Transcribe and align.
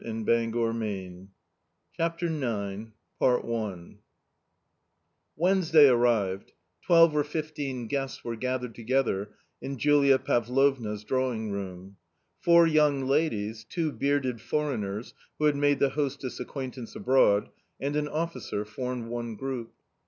172 0.03 0.57
A 0.57 0.67
COMMON 0.67 1.29
STORY 1.93 1.95
CHAPTER 1.95 2.25
IX 2.25 2.91
V 3.93 3.99
Wednesday 5.35 5.87
arrived. 5.89 6.53
Twelve 6.81 7.15
or 7.15 7.23
fifteen 7.23 7.85
guests 7.85 8.23
were 8.23 8.35
gathered 8.35 8.73
together 8.73 9.35
in 9.61 9.77
Julia 9.77 10.17
Paylovnaj 10.17 10.95
s 10.95 11.03
drawing 11.03 11.51
room. 11.51 11.97
Four 12.39 12.65
young 12.65 13.05
ladies, 13.05 13.63
two 13.63 13.91
bearded 13.91 14.41
foreigners, 14.41 15.13
who 15.37 15.45
had 15.45 15.55
made 15.55 15.77
the 15.77 15.89
hostess' 15.89 16.39
acquaintance 16.39 16.95
abroad, 16.95 17.51
and 17.79 17.95
an 17.95 18.07
officer, 18.07 18.65
formed 18.65 19.05
one 19.05 19.35
group. 19.35 19.71